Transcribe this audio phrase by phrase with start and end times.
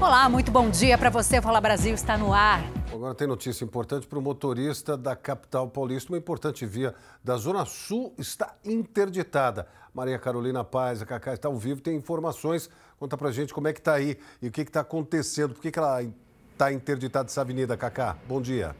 [0.00, 1.42] Olá, muito bom dia para você.
[1.42, 2.64] Fala Brasil está no ar.
[2.90, 6.10] Agora tem notícia importante para o motorista da capital paulista.
[6.10, 9.68] Uma importante via da Zona Sul está interditada.
[9.92, 12.70] Maria Carolina Paz, a Cacá está ao vivo, tem informações.
[12.98, 15.52] Conta para gente como é que está aí e o que está acontecendo.
[15.52, 16.02] Por que, que ela
[16.50, 18.16] está interditada essa avenida, Cacá?
[18.26, 18.74] Bom dia.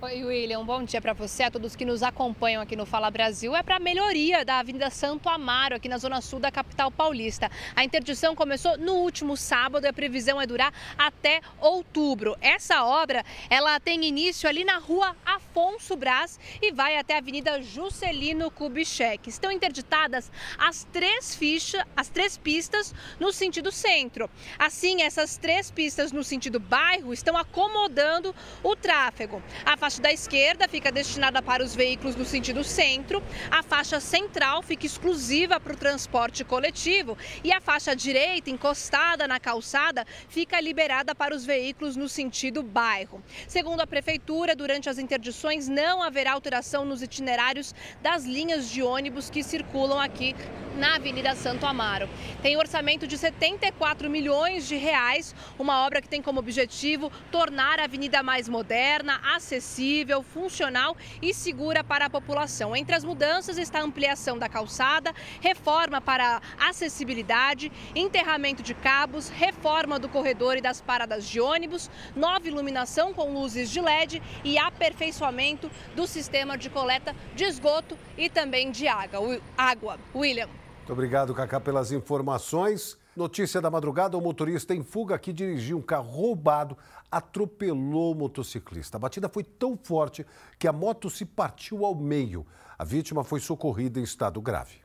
[0.00, 0.64] Oi, William.
[0.64, 3.56] Bom dia para você, a todos que nos acompanham aqui no Fala Brasil.
[3.56, 7.50] É para a melhoria da Avenida Santo Amaro, aqui na zona sul da capital paulista.
[7.74, 12.36] A interdição começou no último sábado e a previsão é durar até outubro.
[12.40, 17.60] Essa obra, ela tem início ali na rua Afonso Brás e vai até a Avenida
[17.60, 19.28] Juscelino Kubitschek.
[19.28, 24.30] Estão interditadas as três fichas, as três pistas no sentido centro.
[24.60, 29.42] Assim, essas três pistas no sentido bairro estão acomodando o tráfego.
[29.64, 34.62] A faixa da esquerda fica destinada para os veículos no sentido centro, a faixa central
[34.62, 41.14] fica exclusiva para o transporte coletivo e a faixa direita, encostada na calçada, fica liberada
[41.14, 43.22] para os veículos no sentido bairro.
[43.46, 49.30] Segundo a Prefeitura, durante as interdições não haverá alteração nos itinerários das linhas de ônibus
[49.30, 50.34] que circulam aqui
[50.76, 52.08] na Avenida Santo Amaro.
[52.42, 57.84] Tem orçamento de 74 milhões de reais, uma obra que tem como objetivo tornar a
[57.84, 62.74] avenida mais moderna, acessível acessível, funcional e segura para a população.
[62.74, 69.98] Entre as mudanças está a ampliação da calçada, reforma para acessibilidade, enterramento de cabos, reforma
[69.98, 75.70] do corredor e das paradas de ônibus, nova iluminação com luzes de LED e aperfeiçoamento
[75.94, 79.98] do sistema de coleta de esgoto e também de água.
[80.14, 80.48] William.
[80.78, 82.98] Muito obrigado, Cacá, pelas informações.
[83.18, 86.78] Notícia da madrugada: o motorista em fuga que dirigia um carro roubado
[87.10, 88.96] atropelou o motociclista.
[88.96, 90.24] A batida foi tão forte
[90.56, 92.46] que a moto se partiu ao meio.
[92.78, 94.76] A vítima foi socorrida em estado grave.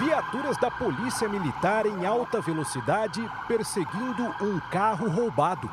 [0.00, 5.72] Viaturas da Polícia Militar em alta velocidade perseguindo um carro roubado.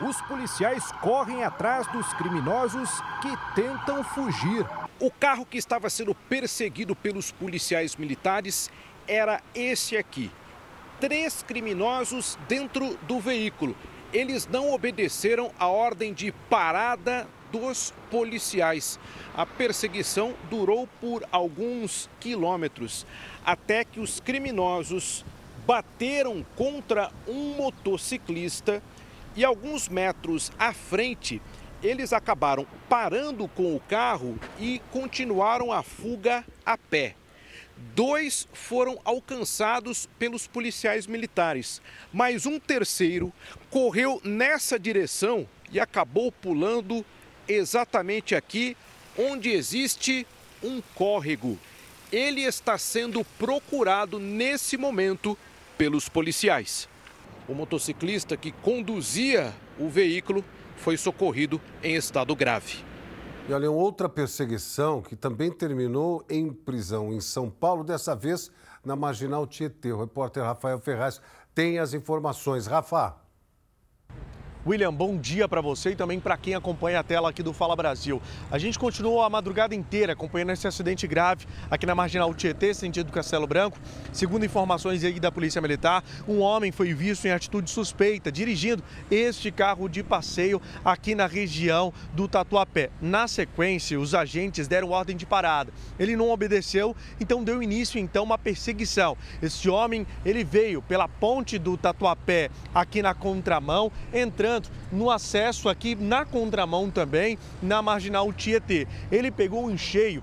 [0.00, 2.90] Os policiais correm atrás dos criminosos
[3.20, 4.66] que tentam fugir.
[5.02, 8.70] O carro que estava sendo perseguido pelos policiais militares
[9.08, 10.30] era esse aqui.
[11.00, 13.76] Três criminosos dentro do veículo.
[14.12, 19.00] Eles não obedeceram a ordem de parada dos policiais.
[19.34, 23.04] A perseguição durou por alguns quilômetros,
[23.44, 25.24] até que os criminosos
[25.66, 28.80] bateram contra um motociclista
[29.34, 31.42] e alguns metros à frente
[31.82, 37.16] eles acabaram parando com o carro e continuaram a fuga a pé.
[37.94, 41.82] Dois foram alcançados pelos policiais militares,
[42.12, 43.32] mas um terceiro
[43.70, 47.04] correu nessa direção e acabou pulando
[47.48, 48.76] exatamente aqui
[49.18, 50.26] onde existe
[50.62, 51.58] um córrego.
[52.12, 55.36] Ele está sendo procurado nesse momento
[55.76, 56.88] pelos policiais.
[57.48, 60.44] O motociclista que conduzia o veículo
[60.82, 62.84] foi socorrido em estado grave.
[63.48, 68.50] E olha, outra perseguição que também terminou em prisão em São Paulo, dessa vez
[68.84, 69.92] na Marginal Tietê.
[69.92, 71.20] O repórter Rafael Ferraz
[71.54, 72.66] tem as informações.
[72.66, 73.21] Rafa.
[74.64, 77.74] William, bom dia para você e também para quem acompanha a tela aqui do Fala
[77.74, 78.22] Brasil.
[78.48, 83.10] A gente continuou a madrugada inteira acompanhando esse acidente grave aqui na Marginal Tietê, sentido
[83.10, 83.76] Castelo Branco.
[84.12, 89.50] Segundo informações aí da Polícia Militar, um homem foi visto em atitude suspeita dirigindo este
[89.50, 92.90] carro de passeio aqui na região do Tatuapé.
[93.00, 95.72] Na sequência, os agentes deram ordem de parada.
[95.98, 99.16] Ele não obedeceu, então deu início então uma perseguição.
[99.42, 104.51] Este homem, ele veio pela ponte do Tatuapé aqui na contramão, entrando
[104.90, 108.86] no acesso aqui na contramão também, na marginal Tietê.
[109.10, 110.22] Ele pegou em cheio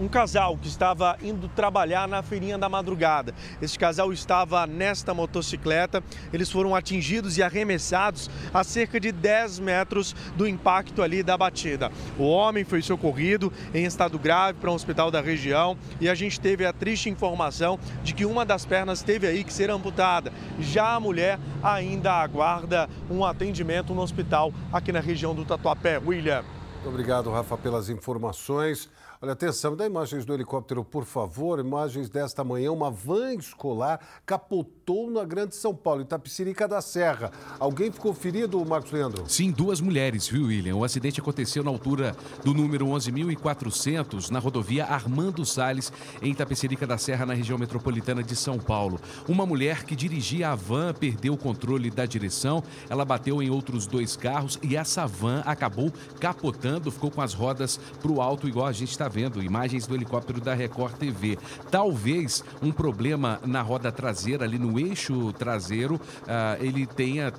[0.00, 3.34] um casal que estava indo trabalhar na feirinha da madrugada.
[3.60, 6.02] Este casal estava nesta motocicleta,
[6.32, 11.92] eles foram atingidos e arremessados a cerca de 10 metros do impacto ali da batida.
[12.18, 16.40] O homem foi socorrido em estado grave para um hospital da região e a gente
[16.40, 20.32] teve a triste informação de que uma das pernas teve aí que ser amputada.
[20.58, 25.98] Já a mulher ainda aguarda um atendimento no hospital aqui na região do Tatuapé.
[25.98, 26.42] William.
[26.82, 28.88] Muito obrigado, Rafa, pelas informações.
[29.22, 31.58] Olha, atenção, dá imagens do helicóptero, por favor.
[31.58, 32.72] Imagens desta manhã.
[32.72, 37.30] Uma van escolar capotou na Grande São Paulo, Itapicirica da Serra.
[37.58, 39.24] Alguém ficou ferido, Marcos Leandro?
[39.28, 40.76] Sim, duas mulheres, viu, William?
[40.76, 45.92] O acidente aconteceu na altura do número 11.400, na rodovia Armando Salles,
[46.22, 48.98] em Itapecerica da Serra, na região metropolitana de São Paulo.
[49.28, 52.64] Uma mulher que dirigia a van perdeu o controle da direção.
[52.88, 57.78] Ela bateu em outros dois carros e essa van acabou capotando ficou com as rodas
[58.00, 59.42] para o alto, igual a gente está vendo.
[59.42, 61.38] Imagens do helicóptero da Record TV.
[61.70, 67.32] Talvez um problema na roda traseira, ali no eixo traseiro, uh, ele tenha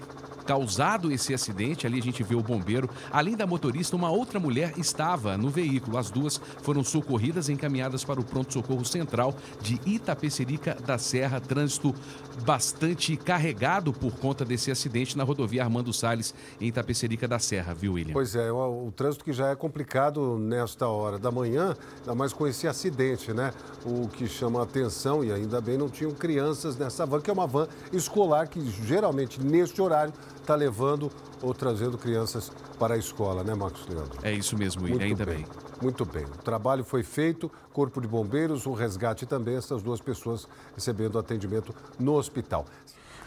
[0.51, 1.87] causado esse acidente.
[1.87, 2.89] Ali a gente vê o bombeiro.
[3.09, 5.97] Além da motorista, uma outra mulher estava no veículo.
[5.97, 11.39] As duas foram socorridas e encaminhadas para o pronto-socorro central de Itapecerica da Serra.
[11.39, 11.95] Trânsito
[12.43, 17.93] bastante carregado por conta desse acidente na rodovia Armando Salles, em Itapecerica da Serra, viu,
[17.93, 18.11] William?
[18.11, 22.33] Pois é, o, o trânsito que já é complicado nesta hora da manhã, ainda mais
[22.33, 23.53] com esse acidente, né?
[23.85, 27.33] O que chama a atenção, e ainda bem não tinham crianças nessa van, que é
[27.33, 31.11] uma van escolar que geralmente neste horário está levando
[31.41, 34.19] ou trazendo crianças para a escola, né, Marcos Leandro?
[34.21, 35.37] É isso mesmo, William, ainda bem.
[35.37, 35.45] bem.
[35.81, 36.25] Muito bem.
[36.25, 41.73] O trabalho foi feito, Corpo de Bombeiros, o resgate também, essas duas pessoas recebendo atendimento
[41.99, 42.65] no hospital.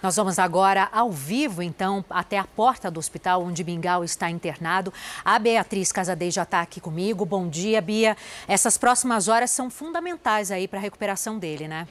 [0.04, 4.92] Nós vamos agora ao vivo, então, até a porta do hospital onde Bingal está internado.
[5.24, 7.24] A Beatriz Casadei já está aqui comigo.
[7.24, 8.14] Bom dia, Bia.
[8.46, 11.88] Essas próximas horas são fundamentais aí para a recuperação dele, né?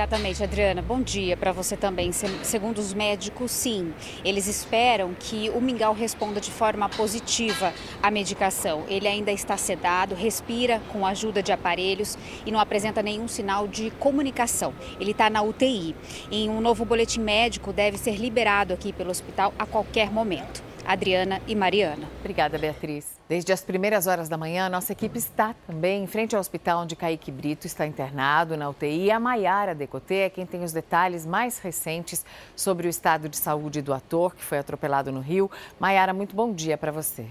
[0.00, 0.80] Exatamente, Adriana.
[0.80, 2.10] Bom dia para você também.
[2.10, 3.92] Segundo os médicos, sim,
[4.24, 8.84] eles esperam que o mingau responda de forma positiva à medicação.
[8.88, 12.16] Ele ainda está sedado, respira com a ajuda de aparelhos
[12.46, 14.72] e não apresenta nenhum sinal de comunicação.
[14.98, 15.94] Ele está na UTI.
[16.32, 20.69] Em um novo boletim médico deve ser liberado aqui pelo hospital a qualquer momento.
[20.86, 22.06] Adriana e Mariana.
[22.20, 23.18] Obrigada, Beatriz.
[23.28, 26.96] Desde as primeiras horas da manhã, nossa equipe está também em frente ao hospital onde
[26.96, 29.10] Kaique Brito está internado na UTI.
[29.10, 32.24] A Maiara Decotê é quem tem os detalhes mais recentes
[32.56, 35.50] sobre o estado de saúde do ator que foi atropelado no Rio.
[35.78, 37.26] Maiara, muito bom dia para você.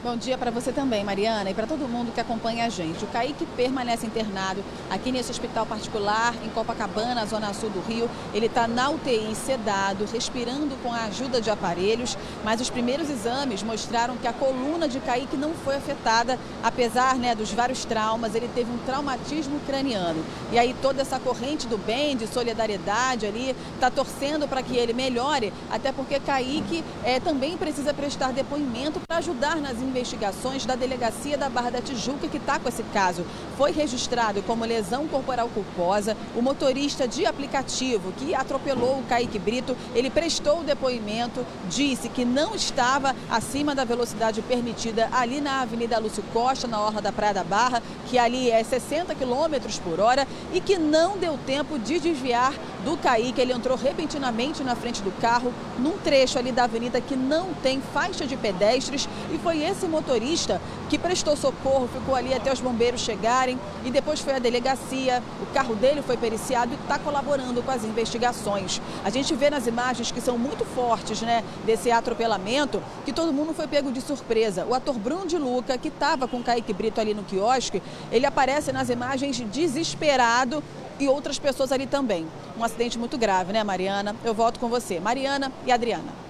[0.00, 3.02] Bom dia para você também, Mariana, e para todo mundo que acompanha a gente.
[3.04, 8.08] O Kaique permanece internado aqui nesse hospital particular, em Copacabana, zona sul do Rio.
[8.32, 13.64] Ele está na UTI, sedado, respirando com a ajuda de aparelhos, mas os primeiros exames
[13.64, 18.48] mostraram que a coluna de Kaique não foi afetada, apesar né, dos vários traumas, ele
[18.54, 20.24] teve um traumatismo craniano.
[20.52, 24.92] E aí toda essa corrente do bem, de solidariedade ali, está torcendo para que ele
[24.92, 31.36] melhore, até porque Kaique é, também precisa prestar depoimento para ajudar nas investigações da Delegacia
[31.36, 33.24] da Barra da Tijuca, que está com esse caso.
[33.56, 39.76] Foi registrado como lesão corporal culposa o motorista de aplicativo que atropelou o Kaique Brito.
[39.94, 45.98] Ele prestou o depoimento, disse que não estava acima da velocidade permitida ali na Avenida
[45.98, 50.26] Lúcio Costa, na Orla da Praia da Barra, que ali é 60 km por hora
[50.52, 52.52] e que não deu tempo de desviar
[52.84, 53.40] do Kaique.
[53.40, 57.80] Ele entrou repentinamente na frente do carro, num trecho ali da avenida que não tem
[57.92, 60.60] faixa de pedestres e foi esse esse motorista
[60.90, 65.22] que prestou socorro, ficou ali até os bombeiros chegarem e depois foi à delegacia.
[65.40, 68.82] O carro dele foi periciado e está colaborando com as investigações.
[69.04, 73.54] A gente vê nas imagens que são muito fortes, né, desse atropelamento, que todo mundo
[73.54, 74.66] foi pego de surpresa.
[74.66, 77.80] O ator Bruno de Luca, que estava com Kaique Brito ali no quiosque,
[78.10, 80.62] ele aparece nas imagens desesperado
[80.98, 82.26] e outras pessoas ali também.
[82.58, 84.16] Um acidente muito grave, né, Mariana?
[84.24, 84.98] Eu volto com você.
[84.98, 86.27] Mariana e Adriana.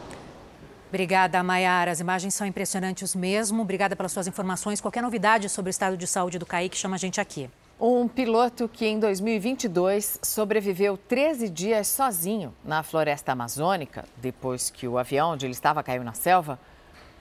[0.88, 1.90] Obrigada, Maiara.
[1.90, 3.60] As imagens são impressionantes mesmo.
[3.60, 4.80] Obrigada pelas suas informações.
[4.80, 7.50] Qualquer novidade sobre o estado de saúde do Kaique, chama a gente aqui.
[7.78, 14.96] Um piloto que em 2022 sobreviveu 13 dias sozinho na floresta amazônica, depois que o
[14.96, 16.58] avião onde ele estava caiu na selva,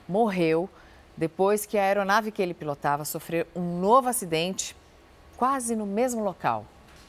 [0.08, 0.68] morreu
[1.14, 4.74] depois que a aeronave que ele pilotava sofreu um novo acidente
[5.36, 6.64] quase no mesmo local,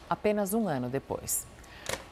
[0.09, 1.47] apenas um ano depois.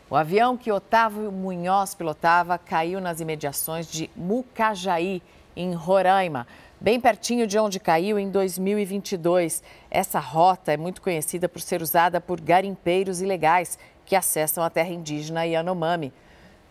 [0.09, 5.21] O avião que Otávio Munhoz pilotava caiu nas imediações de Mucajaí,
[5.53, 6.47] em Roraima,
[6.79, 9.61] bem pertinho de onde caiu em 2022.
[9.91, 14.91] Essa rota é muito conhecida por ser usada por garimpeiros ilegais que acessam a terra
[14.91, 16.13] indígena Yanomami.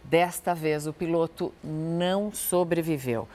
[0.02, 3.28] Desta vez, o piloto não sobreviveu.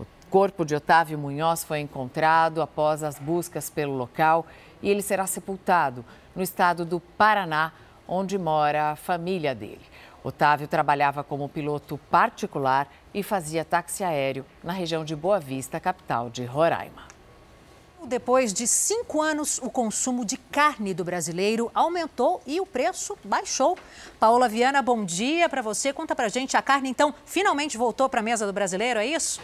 [0.00, 4.46] O corpo de Otávio Munhoz foi encontrado após as buscas pelo local
[4.82, 7.72] e ele será sepultado no estado do Paraná
[8.08, 9.80] onde mora a família dele.
[10.22, 16.30] Otávio trabalhava como piloto particular e fazia táxi aéreo na região de Boa Vista, capital
[16.30, 17.14] de Roraima.
[18.06, 23.78] Depois de cinco anos, o consumo de carne do brasileiro aumentou e o preço baixou.
[24.20, 25.92] Paola Viana, bom dia para você.
[25.92, 29.40] Conta para gente, a carne então finalmente voltou para a mesa do brasileiro, é isso?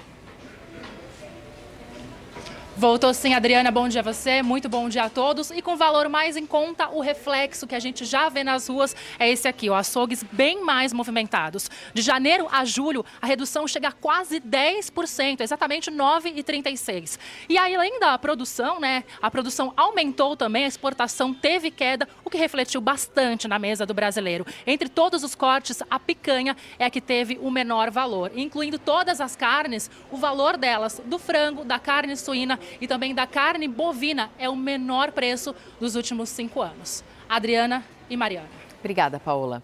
[2.81, 3.71] Voltou sim, Adriana.
[3.71, 5.51] Bom dia a você, muito bom dia a todos.
[5.51, 8.97] E com valor mais em conta, o reflexo que a gente já vê nas ruas
[9.19, 11.71] é esse aqui, ó, açougues bem mais movimentados.
[11.93, 17.19] De janeiro a julho, a redução chega a quase 10%, exatamente 9,36%.
[17.51, 22.31] E aí, além da produção, né, a produção aumentou também, a exportação teve queda, o
[22.31, 24.47] que refletiu bastante na mesa do brasileiro.
[24.67, 29.21] Entre todos os cortes, a picanha é a que teve o menor valor, incluindo todas
[29.21, 34.31] as carnes, o valor delas, do frango, da carne suína e também da carne bovina
[34.39, 37.03] é o menor preço dos últimos cinco anos.
[37.29, 38.49] Adriana e Mariana.
[38.81, 39.63] Obrigada, Paola.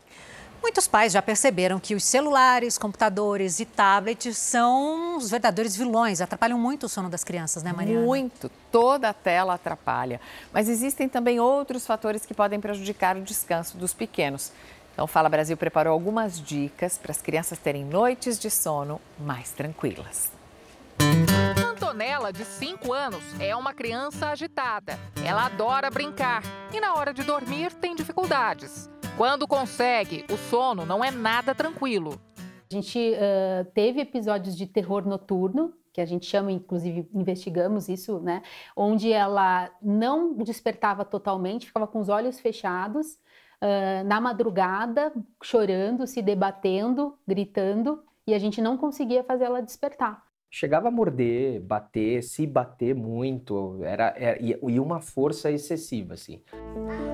[0.62, 6.58] Muitos pais já perceberam que os celulares, computadores e tablets são os verdadeiros vilões, atrapalham
[6.58, 8.04] muito o sono das crianças, né, Mariana?
[8.04, 10.20] Muito, toda a tela atrapalha.
[10.52, 14.50] Mas existem também outros fatores que podem prejudicar o descanso dos pequenos.
[14.92, 20.32] Então, Fala Brasil preparou algumas dicas para as crianças terem noites de sono mais tranquilas.
[21.76, 24.98] Antonella, de 5 anos, é uma criança agitada.
[25.22, 26.42] Ela adora brincar
[26.72, 28.90] e, na hora de dormir, tem dificuldades.
[29.14, 32.18] Quando consegue, o sono não é nada tranquilo.
[32.38, 38.20] A gente uh, teve episódios de terror noturno, que a gente chama, inclusive investigamos isso,
[38.20, 38.42] né?
[38.74, 43.18] Onde ela não despertava totalmente, ficava com os olhos fechados,
[43.60, 50.25] uh, na madrugada, chorando, se debatendo, gritando, e a gente não conseguia fazer ela despertar
[50.56, 56.40] chegava a morder, bater, se bater muito, era, era e uma força excessiva, assim.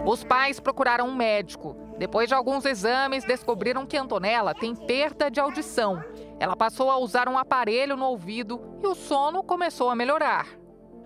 [0.06, 1.76] Os pais procuraram um médico.
[1.98, 6.04] Depois de alguns exames, descobriram que Antonella tem perda de audição.
[6.38, 10.61] Ela passou a usar um aparelho no ouvido e o sono começou a melhorar.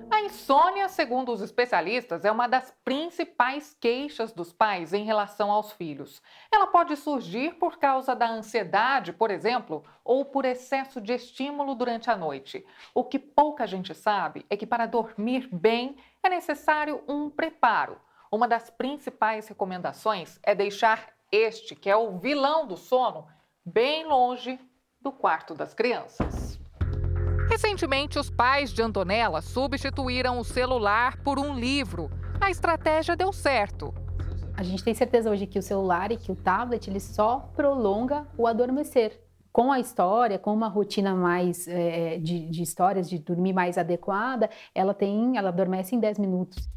[0.09, 5.73] A insônia, segundo os especialistas, é uma das principais queixas dos pais em relação aos
[5.73, 6.23] filhos.
[6.53, 12.11] Ela pode surgir por causa da ansiedade, por exemplo, ou por excesso de estímulo durante
[12.11, 12.65] a noite.
[12.95, 18.01] O que pouca gente sabe é que para dormir bem é necessário um preparo.
[18.31, 23.27] Uma das principais recomendações é deixar este, que é o vilão do sono,
[23.65, 24.59] bem longe
[25.01, 26.66] do quarto das crianças.
[27.49, 32.11] Recentemente, os pais de Antonella substituíram o celular por um livro.
[32.41, 33.95] A estratégia deu certo.
[34.57, 38.27] A gente tem certeza hoje que o celular e que o tablet ele só prolonga
[38.37, 39.21] o adormecer.
[39.53, 44.51] Com a história, com uma rotina mais é, de, de histórias, de dormir mais adequada,
[44.75, 46.69] ela tem, ela adormece em 10 minutos.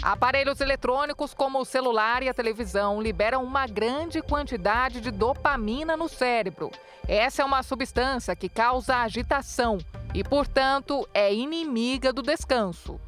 [0.00, 6.08] Aparelhos eletrônicos como o celular e a televisão liberam uma grande quantidade de dopamina no
[6.08, 6.70] cérebro.
[7.08, 9.78] Essa é uma substância que causa agitação
[10.14, 13.00] e, portanto, é inimiga do descanso.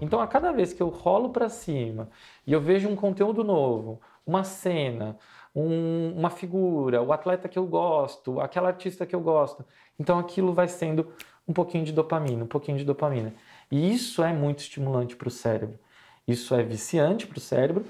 [0.00, 2.08] Então, a cada vez que eu rolo para cima
[2.46, 5.16] e eu vejo um conteúdo novo, uma cena,
[5.54, 9.64] um, uma figura, o atleta que eu gosto, aquela artista que eu gosto,
[9.98, 11.10] então aquilo vai sendo
[11.46, 13.34] um pouquinho de dopamina, um pouquinho de dopamina.
[13.70, 15.78] E isso é muito estimulante para o cérebro.
[16.26, 17.84] Isso é viciante para o cérebro.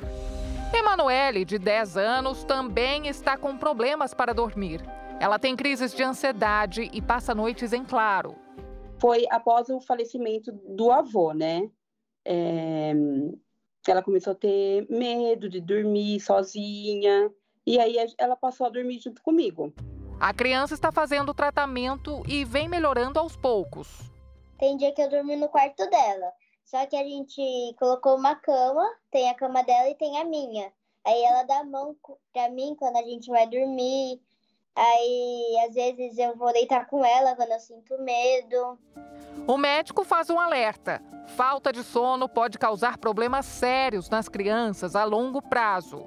[0.72, 4.80] Emanuele, de 10 anos, também está com problemas para dormir.
[5.20, 8.36] Ela tem crises de ansiedade e passa noites em claro.
[9.00, 11.68] Foi após o falecimento do avô, né?
[12.24, 12.92] É...
[13.86, 17.30] Ela começou a ter medo de dormir sozinha.
[17.66, 19.72] E aí ela passou a dormir junto comigo.
[20.20, 24.10] A criança está fazendo o tratamento e vem melhorando aos poucos.
[24.58, 26.32] Tem dia que eu dormi no quarto dela.
[26.64, 30.70] Só que a gente colocou uma cama, tem a cama dela e tem a minha.
[31.06, 31.96] Aí ela dá a mão
[32.32, 34.20] pra mim quando a gente vai dormir.
[34.78, 38.78] Aí, às vezes, eu vou deitar com ela quando eu sinto medo.
[39.44, 41.02] O médico faz um alerta:
[41.36, 46.06] falta de sono pode causar problemas sérios nas crianças a longo prazo.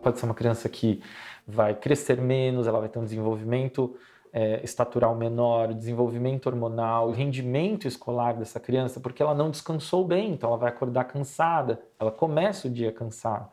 [0.00, 1.02] Pode ser uma criança que
[1.44, 3.96] vai crescer menos, ela vai ter um desenvolvimento
[4.32, 10.48] é, estatural menor, desenvolvimento hormonal, rendimento escolar dessa criança, porque ela não descansou bem, então
[10.48, 13.48] ela vai acordar cansada, ela começa o dia cansada.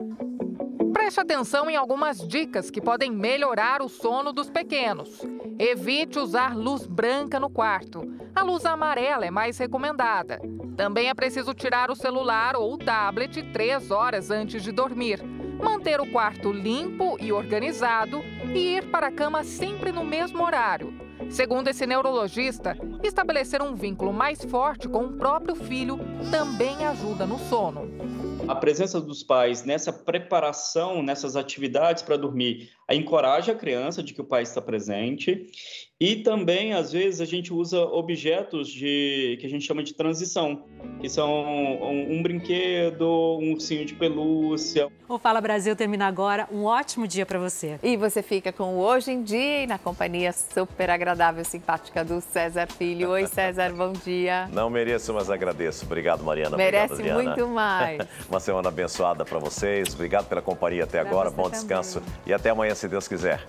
[1.10, 5.20] Preste atenção em algumas dicas que podem melhorar o sono dos pequenos.
[5.58, 8.04] Evite usar luz branca no quarto.
[8.36, 10.40] A luz amarela é mais recomendada.
[10.78, 15.20] Também é preciso tirar o celular ou o tablet três horas antes de dormir
[15.60, 18.24] manter o quarto limpo e organizado
[18.54, 20.94] e ir para a cama sempre no mesmo horário.
[21.30, 26.00] Segundo esse neurologista, estabelecer um vínculo mais forte com o próprio filho
[26.32, 27.90] também ajuda no sono.
[28.50, 34.22] A presença dos pais nessa preparação, nessas atividades para dormir, encoraja a criança de que
[34.22, 35.46] o pai está presente
[36.02, 40.64] E também, às vezes, a gente usa objetos de que a gente chama de transição,
[41.02, 44.88] que são um, um brinquedo, um ursinho de pelúcia.
[45.10, 46.48] O Fala Brasil termina agora.
[46.54, 47.78] Um ótimo dia para você.
[47.84, 52.06] E você fica com o Hoje em Dia e na companhia super agradável e simpática
[52.06, 53.10] do César Filho.
[53.10, 54.48] Oi, César, bom dia.
[54.54, 55.84] Não mereço, mas agradeço.
[55.84, 56.56] Obrigado, Mariana.
[56.56, 58.08] Merece Obrigado, muito mais.
[58.30, 59.94] Uma semana abençoada para vocês.
[59.94, 61.30] Obrigado pela companhia até pra agora.
[61.30, 61.60] Bom também.
[61.60, 63.46] descanso e até amanhã, se Deus quiser.